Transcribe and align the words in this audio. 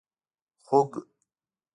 🐖 0.65 0.65
خوګ 0.67 0.91